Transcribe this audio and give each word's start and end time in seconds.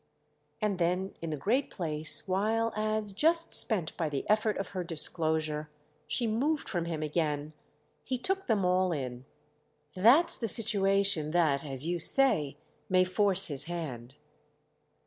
And 0.63 0.79
then, 0.79 1.13
in 1.21 1.29
the 1.29 1.37
great 1.37 1.69
place, 1.69 2.27
while 2.27 2.73
as, 2.75 3.13
just 3.13 3.53
spent 3.53 3.95
by 3.97 4.09
the 4.09 4.27
effort 4.27 4.57
of 4.57 4.69
her 4.69 4.83
disclosure, 4.83 5.69
she 6.07 6.25
moved 6.25 6.67
from 6.67 6.85
him 6.85 7.03
again, 7.03 7.53
he 8.01 8.17
took 8.17 8.47
them 8.47 8.65
all 8.65 8.91
in. 8.91 9.25
"That's 9.95 10.37
the 10.37 10.47
situation 10.47 11.29
that, 11.37 11.63
as 11.63 11.85
you 11.85 11.99
say, 11.99 12.57
may 12.89 13.03
force 13.03 13.45
his 13.45 13.65
hand." 13.65 14.15